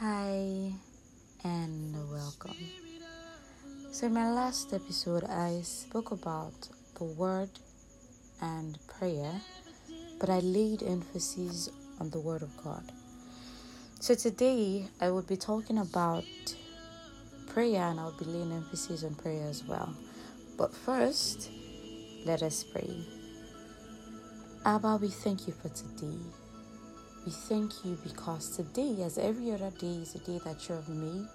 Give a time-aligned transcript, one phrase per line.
[0.00, 0.72] Hi
[1.44, 2.56] and welcome.
[3.92, 6.54] So, in my last episode, I spoke about
[6.96, 7.50] the word
[8.40, 9.42] and prayer,
[10.18, 11.68] but I laid emphasis
[12.00, 12.90] on the word of God.
[14.00, 16.24] So, today I will be talking about
[17.48, 19.94] prayer and I'll be laying emphasis on prayer as well.
[20.56, 21.50] But first,
[22.24, 23.04] let us pray.
[24.64, 26.16] Abba, we thank you for today.
[27.26, 30.88] We thank you because today, as every other day, is a day that you have
[30.88, 31.28] made.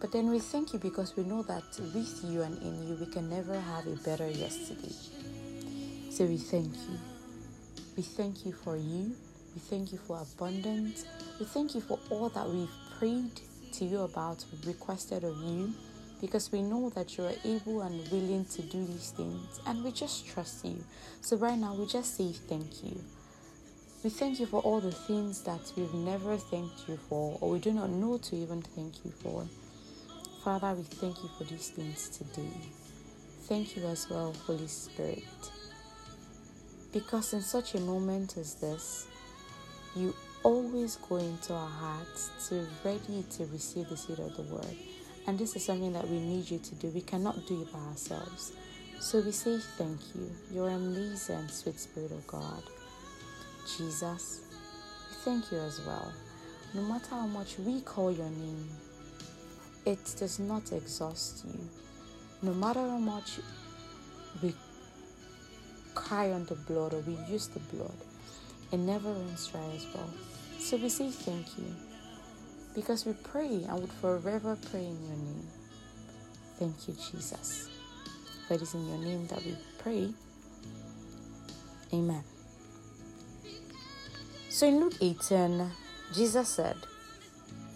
[0.00, 3.12] But then we thank you because we know that with you and in you, we
[3.12, 4.94] can never have a better yesterday.
[6.10, 6.98] So we thank you.
[7.96, 9.14] We thank you for you.
[9.54, 11.04] We thank you for abundance.
[11.38, 13.40] We thank you for all that we've prayed
[13.72, 15.74] to you about, requested of you,
[16.20, 19.92] because we know that you are able and willing to do these things, and we
[19.92, 20.82] just trust you.
[21.20, 23.00] So right now, we just say thank you.
[24.04, 27.58] We thank you for all the things that we've never thanked you for, or we
[27.58, 29.44] do not know to even thank you for.
[30.44, 32.52] Father, we thank you for these things today.
[33.42, 35.24] Thank you as well, Holy Spirit.
[36.92, 39.08] Because in such a moment as this,
[39.96, 44.76] you always go into our hearts to ready to receive the seed of the word.
[45.26, 46.88] And this is something that we need you to do.
[46.88, 48.52] We cannot do it by ourselves.
[49.00, 50.30] So we say thank you.
[50.52, 52.62] You're amazing, sweet Spirit of God.
[53.76, 54.40] Jesus,
[55.10, 56.12] we thank you as well.
[56.74, 58.68] No matter how much we call your name,
[59.84, 61.60] it does not exhaust you.
[62.42, 63.40] No matter how much
[64.42, 64.54] we
[65.94, 67.96] cry on the blood or we use the blood,
[68.72, 70.10] it never runs dry as well.
[70.58, 71.74] So we say thank you
[72.74, 75.46] because we pray and would forever pray in your name.
[76.58, 77.68] Thank you, Jesus.
[78.46, 80.12] For it is in your name that we pray.
[81.92, 82.24] Amen.
[84.58, 85.70] So in Luke 18,
[86.12, 86.74] Jesus said,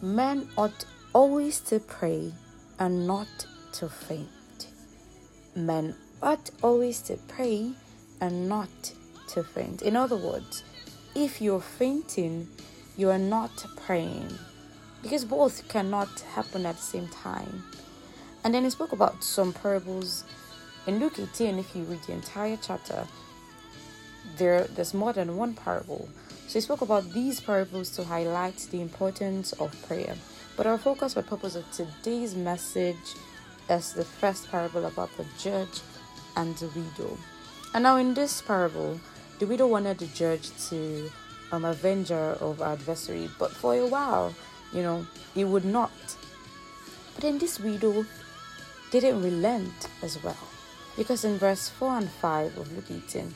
[0.02, 2.32] Men ought always to pray
[2.76, 3.28] and not
[3.74, 4.66] to faint.
[5.54, 7.70] Men ought always to pray
[8.20, 8.94] and not
[9.28, 9.82] to faint.
[9.82, 10.64] In other words,
[11.14, 12.48] if you're fainting,
[12.96, 14.36] you are not praying
[15.04, 17.62] because both cannot happen at the same time.
[18.42, 20.24] And then he spoke about some parables
[20.88, 21.60] in Luke 18.
[21.60, 23.06] If you read the entire chapter,
[24.36, 26.08] there there's more than one parable.
[26.52, 30.14] So he spoke about these parables to highlight the importance of prayer.
[30.54, 33.16] But our focus for purpose of today's message
[33.70, 35.80] is the first parable about the judge
[36.36, 37.16] and the widow.
[37.72, 39.00] And now in this parable,
[39.38, 41.10] the widow wanted the judge to
[41.52, 44.34] um, avenge her of her adversary, but for a while,
[44.74, 45.90] you know, he would not.
[47.14, 48.04] But then this widow
[48.90, 50.36] didn't relent as well.
[50.98, 53.34] Because in verse 4 and 5 of Luke 18,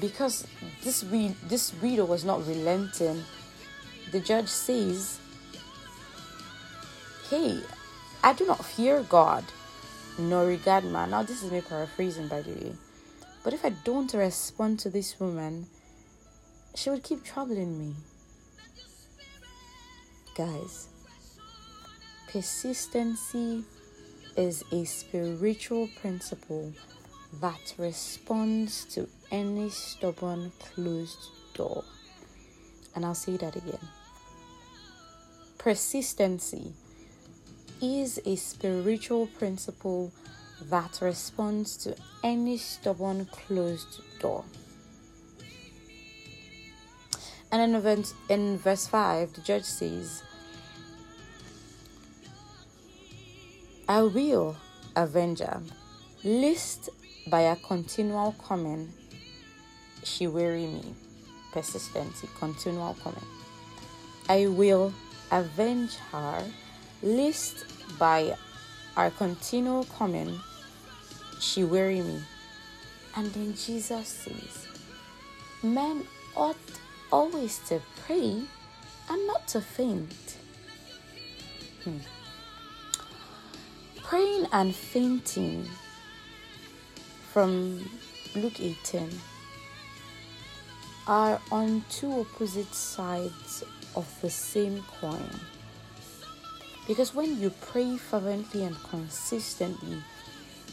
[0.00, 0.46] because
[0.82, 3.22] this re- this widow was not relenting,
[4.12, 5.18] the judge says,
[7.28, 7.60] Hey,
[8.24, 9.44] I do not fear God
[10.18, 11.10] nor regard man.
[11.10, 12.72] Now, this is me paraphrasing, by the way.
[13.42, 15.66] But if I don't respond to this woman,
[16.74, 17.94] she would keep troubling me.
[20.34, 20.88] Guys,
[22.30, 23.64] persistency
[24.36, 26.72] is a spiritual principle
[27.40, 31.84] that responds to any stubborn closed door.
[32.94, 33.88] And I'll say that again.
[35.58, 36.72] Persistency
[37.82, 40.12] is a spiritual principle
[40.68, 44.44] that responds to any stubborn closed door.
[47.52, 50.22] And in verse, in verse 5, the judge says,
[53.88, 54.56] I will
[54.94, 55.60] avenger,
[56.22, 56.90] lest
[57.28, 58.92] by a continual coming
[60.04, 60.94] she weary me.
[61.52, 63.24] Persistency, continual coming.
[64.28, 64.92] I will
[65.30, 66.44] avenge her,
[67.02, 67.64] lest
[67.98, 68.36] by
[68.96, 70.38] our continual coming
[71.40, 72.20] she weary me.
[73.16, 74.68] And then Jesus says,
[75.62, 76.56] Men ought
[77.10, 78.42] always to pray
[79.08, 80.36] and not to faint.
[81.84, 81.98] Hmm.
[84.02, 85.66] Praying and fainting
[87.32, 87.88] from
[88.34, 89.10] Luke 18
[91.10, 93.64] are on two opposite sides
[93.96, 95.28] of the same coin.
[96.86, 99.96] Because when you pray fervently and consistently,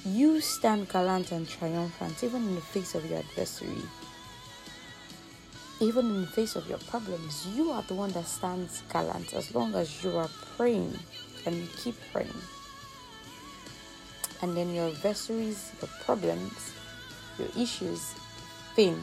[0.05, 3.81] you stand gallant and triumphant even in the face of your adversary.
[5.79, 9.55] Even in the face of your problems, you are the one that stands gallant as
[9.55, 10.99] long as you are praying
[11.47, 12.41] and you keep praying.
[14.43, 16.73] And then your adversaries, your problems,
[17.39, 18.13] your issues
[18.75, 18.99] faint.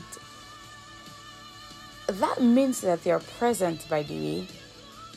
[2.06, 4.48] That means that they are present, by the way,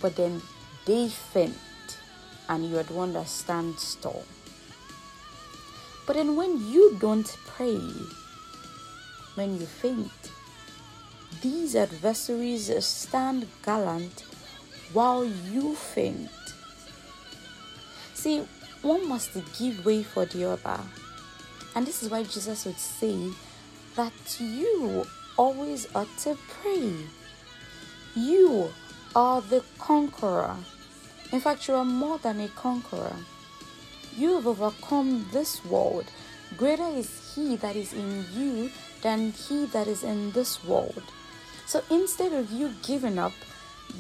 [0.02, 0.42] but then
[0.86, 1.54] they faint
[2.50, 4.24] and you are that stands tall.
[6.06, 7.82] But then when you don't pray,
[9.36, 10.32] when you faint,
[11.42, 14.24] these adversaries stand gallant
[14.94, 16.30] while you faint.
[18.14, 18.46] See,
[18.82, 20.80] one must give way for the other.
[21.76, 23.30] And this is why Jesus would say
[23.96, 25.06] that you
[25.38, 25.88] always
[26.24, 26.94] to pray.
[28.16, 28.70] You
[29.16, 30.56] are the conqueror.
[31.32, 33.16] In fact, you are more than a conqueror.
[34.16, 36.06] You have overcome this world.
[36.58, 41.04] Greater is He that is in you than He that is in this world.
[41.66, 43.34] So instead of you giving up,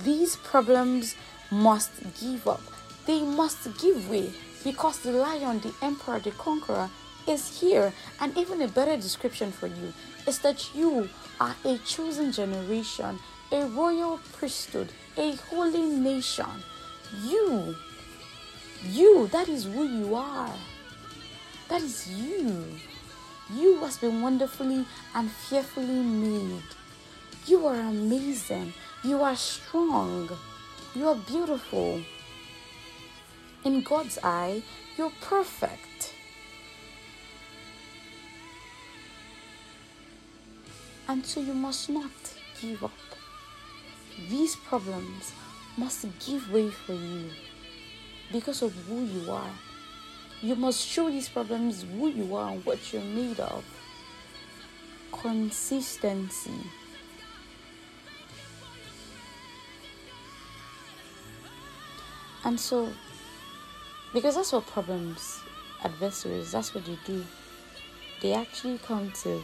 [0.04, 1.16] these problems
[1.52, 2.62] must give up.
[3.06, 4.32] They must give way
[4.64, 6.90] because the lion, the emperor, the conqueror
[7.28, 7.94] is here.
[8.20, 9.94] And even a better description for you
[10.26, 13.20] is that you are a chosen generation,
[13.52, 16.64] a royal priesthood, a holy nation.
[17.24, 17.76] You,
[18.84, 20.54] you, that is who you are.
[21.70, 22.64] That is you.
[23.54, 24.86] You has been wonderfully
[25.16, 26.64] and fearfully made.
[27.46, 28.74] You are amazing.
[29.04, 30.30] You are strong.
[30.94, 32.02] You are beautiful.
[33.64, 34.64] In God's eye,
[34.98, 36.14] you're perfect.
[41.08, 42.12] And so you must not
[42.62, 42.92] give up.
[44.30, 45.32] These problems
[45.78, 47.30] must give way for you
[48.32, 49.52] because of who you are.
[50.42, 53.64] You must show these problems who you are and what you're made of.
[55.12, 56.52] Consistency.
[62.44, 62.90] And so,
[64.14, 65.40] because that's what problems,
[65.84, 67.26] adversaries, that's what they do.
[68.22, 69.42] They actually come to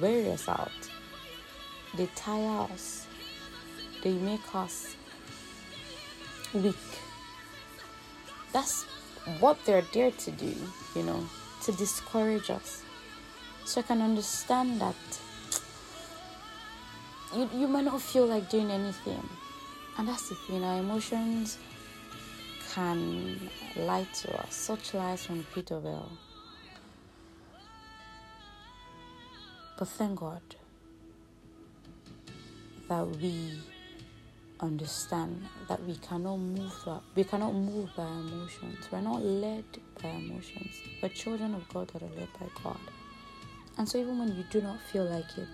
[0.00, 0.70] wear us out.
[1.94, 3.06] They tire us.
[4.02, 4.96] They make us
[6.54, 6.74] weak.
[8.52, 8.84] That's
[9.40, 10.54] what they're there to do,
[10.94, 11.24] you know,
[11.64, 12.82] to discourage us.
[13.64, 14.96] So I can understand that
[17.34, 19.28] you, you might not feel like doing anything.
[19.98, 21.58] And that's the thing, our emotions
[22.74, 25.40] can lie to us, such lies from
[25.70, 26.10] of hell.
[29.78, 30.42] But thank God
[32.92, 33.58] that we
[34.60, 38.86] understand that we cannot move that we cannot move by emotions.
[38.92, 39.64] We're not led
[40.02, 40.72] by emotions.
[41.02, 42.84] We're children of God that are led by God.
[43.78, 45.48] And so even when you do not feel like it,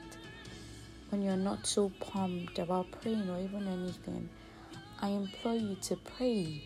[1.11, 4.29] when you're not so pumped about praying or even anything,
[5.01, 6.61] I implore you to pray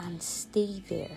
[0.00, 1.16] and stay there.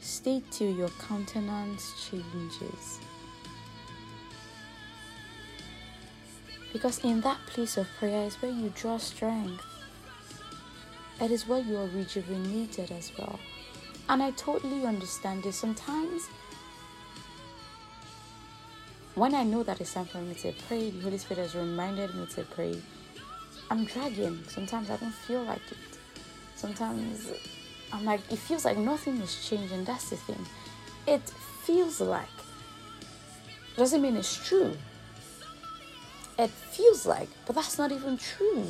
[0.00, 2.98] Stay till your countenance changes.
[6.72, 9.64] Because in that place of prayer is where you draw strength.
[11.20, 13.38] It is where you are rejuvenated as well.
[14.08, 15.56] And I totally understand this.
[15.56, 16.22] Sometimes,
[19.14, 22.14] when I know that it's time for me to pray, the Holy Spirit has reminded
[22.14, 22.80] me to pray.
[23.70, 24.42] I'm dragging.
[24.48, 25.98] Sometimes I don't feel like it.
[26.56, 27.30] Sometimes
[27.92, 29.84] I'm like, it feels like nothing is changing.
[29.84, 30.46] That's the thing.
[31.06, 31.22] It
[31.64, 32.26] feels like.
[33.76, 34.74] Doesn't mean it's true
[36.38, 38.66] it feels like, but that's not even true.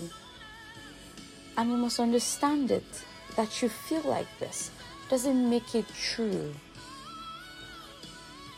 [1.56, 3.04] And you must understand it
[3.36, 4.70] that you feel like this
[5.08, 6.54] doesn't make it true.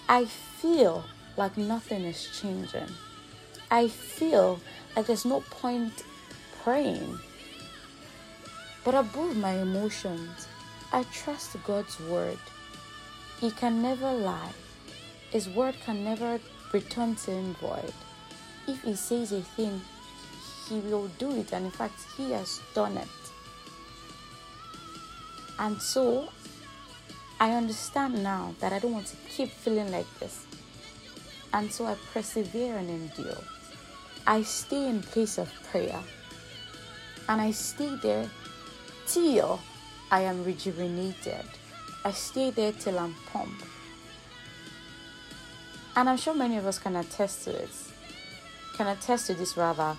[0.08, 1.04] I feel
[1.36, 2.88] like nothing is changing.
[3.70, 4.60] I feel
[4.94, 6.04] like there's no point
[6.62, 7.18] praying.
[8.84, 10.46] But above my emotions,
[10.92, 12.38] I trust God's word.
[13.40, 14.52] He can never lie.
[15.30, 16.38] His word can never
[16.72, 17.92] return to him void
[18.66, 19.80] if he says a thing,
[20.68, 23.08] he will do it, and in fact, he has done it.
[25.58, 26.28] And so,
[27.40, 30.46] I understand now that I don't want to keep feeling like this.
[31.52, 33.38] And so I persevere and endure.
[34.26, 36.00] I stay in place of prayer.
[37.28, 38.28] And I stay there
[39.06, 39.60] till
[40.10, 41.44] I am rejuvenated.
[42.04, 43.64] I stay there till I'm pumped.
[45.96, 47.93] And I'm sure many of us can attest to it
[48.76, 49.96] can attest to this rather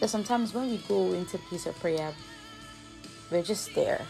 [0.00, 2.12] that sometimes when we go into peace of prayer,
[3.30, 4.06] we're just there.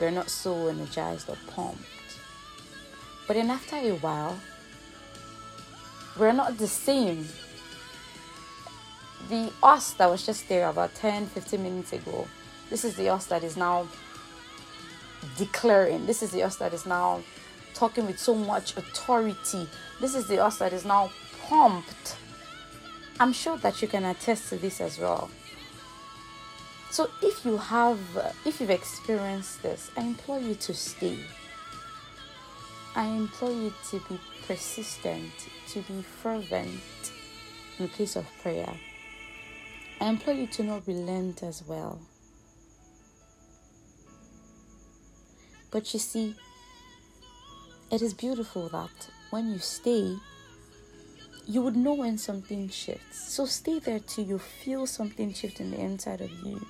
[0.00, 1.82] We're not so energized or pumped.
[3.26, 4.38] But then after a while,
[6.18, 7.26] we're not the same.
[9.28, 12.26] The us that was just there about 10 15 minutes ago,
[12.70, 13.86] this is the us that is now
[15.36, 16.06] declaring.
[16.06, 17.22] This is the us that is now
[17.74, 19.68] talking with so much authority.
[20.00, 21.10] This is the us that is now
[21.48, 22.16] pumped.
[23.20, 25.30] I'm sure that you can attest to this as well.
[26.90, 27.98] So if you have,
[28.44, 31.18] if you've experienced this, I implore you to stay.
[32.94, 35.32] I implore you to be persistent,
[35.68, 37.12] to be fervent
[37.78, 38.72] in place of prayer.
[40.00, 42.00] I implore you to not relent as well.
[45.70, 46.34] But you see,
[47.90, 50.16] it is beautiful that when you stay,
[51.46, 53.32] you would know when something shifts.
[53.32, 56.66] So stay there till you feel something shift in the inside of you.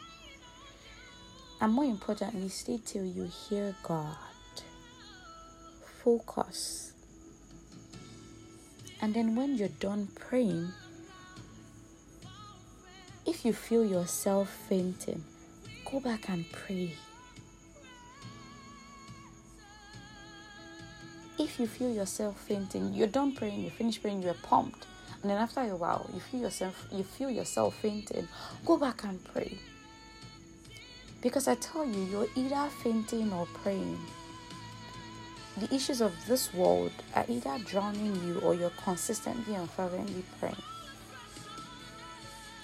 [1.60, 4.16] And more importantly, stay till you hear God.
[6.04, 6.92] Focus.
[9.00, 10.72] And then when you're done praying,
[13.26, 15.22] if you feel yourself fainting,
[15.84, 16.92] go back and pray.
[21.38, 24.86] If you feel yourself fainting, you're done praying, you finish praying, you're pumped.
[25.22, 28.26] And then after a while, you feel yourself you feel yourself fainting,
[28.64, 29.58] go back and pray.
[31.20, 33.98] Because I tell you, you're either fainting or praying.
[35.58, 40.62] The issues of this world are either drowning you or you're consistently and fervently praying.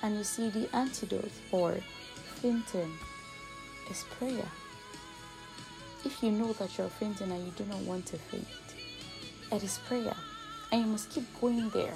[0.02, 1.76] And you see, the antidote for
[2.40, 2.93] fainting
[3.90, 4.47] is prayer.
[6.04, 8.46] If you know that you're fainting and you do not want to faint,
[9.50, 10.14] it is prayer.
[10.70, 11.94] And you must keep going there.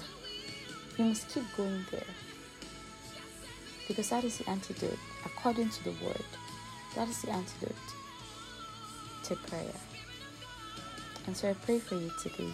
[0.96, 2.14] You must keep going there.
[3.86, 6.24] Because that is the antidote, according to the word.
[6.94, 7.74] That is the antidote
[9.24, 9.74] to prayer.
[11.26, 12.50] And so I pray for you today.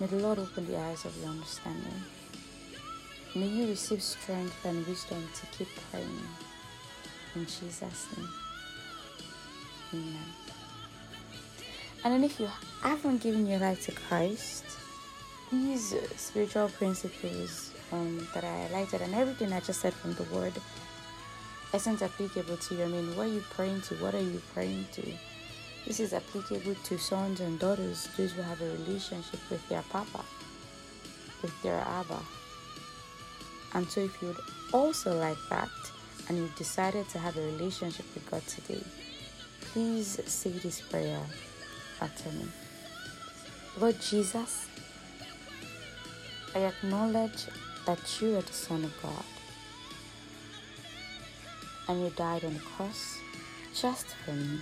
[0.00, 2.02] May the Lord open the eyes of your understanding.
[3.34, 6.28] May you receive strength and wisdom to keep praying.
[7.34, 8.47] In Jesus' name.
[9.92, 10.16] Amen.
[12.04, 12.48] And then if you
[12.82, 14.64] haven't given your life to Christ,
[15.50, 20.52] these spiritual principles um, that I highlighted and everything I just said from the word
[21.74, 22.84] isn't applicable to you.
[22.84, 23.94] I mean, what are you praying to?
[23.96, 25.02] What are you praying to?
[25.86, 30.24] This is applicable to sons and daughters, those who have a relationship with their papa,
[31.42, 32.20] with their Abba.
[33.74, 34.40] And so, if you would
[34.72, 35.68] also like that
[36.28, 38.82] and you've decided to have a relationship with God today,
[39.78, 41.20] please say this prayer
[42.00, 42.46] after me.
[43.78, 44.66] Lord Jesus,
[46.52, 47.46] I acknowledge
[47.86, 49.24] that you are the Son of God
[51.86, 53.20] and you died on the cross
[53.72, 54.58] just for me.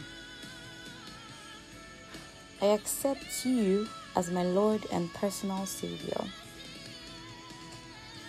[2.60, 6.24] I accept you as my Lord and personal Savior.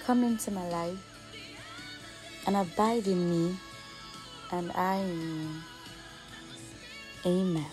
[0.06, 1.03] Come into my life
[2.46, 3.58] and abide in me,
[4.53, 5.76] and I in you.
[7.27, 7.67] Amen.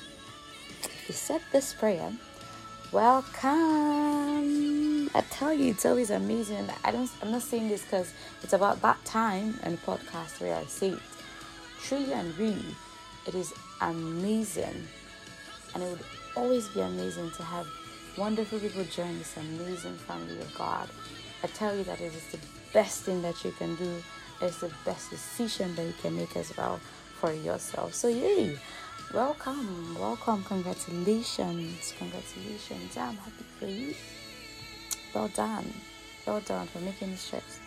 [0.82, 2.12] If you said this prayer,
[2.90, 3.30] welcome.
[5.14, 6.66] I tell you, it's always amazing.
[6.84, 7.08] I don't.
[7.23, 10.99] I'm not saying this because it's about that time and podcast where I say it.
[11.84, 12.75] Truly and really,
[13.28, 14.88] it is amazing,
[15.73, 17.68] and it would always be amazing to have
[18.18, 20.88] wonderful people join this amazing family of God.
[21.44, 22.40] I tell you that it is the
[22.73, 24.02] best thing that you can do.
[24.42, 26.80] It's the best decision that you can make as well
[27.20, 27.94] for yourself.
[27.94, 28.58] So yay!
[29.12, 32.96] Welcome, welcome, congratulations, congratulations.
[32.96, 33.94] I'm happy for you.
[35.14, 35.73] Well done.
[36.26, 37.61] Well done for making this choice.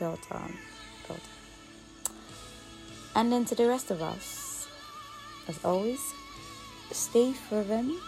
[0.00, 0.54] Well done.
[1.08, 2.16] Well done.
[3.14, 4.66] And then to the rest of us,
[5.46, 6.00] as always,
[6.90, 8.00] stay fervent,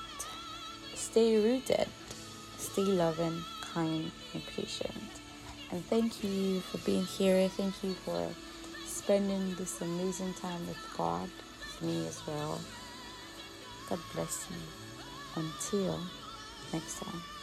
[0.95, 1.89] stay rooted,
[2.57, 4.93] stay loving, kind, and patient.
[5.71, 7.49] And thank you for being here.
[7.49, 8.29] Thank you for
[8.87, 11.29] spending this amazing time with God,
[11.83, 12.61] me as well.
[13.89, 15.43] God bless you.
[15.43, 15.99] Until
[16.73, 17.34] next time.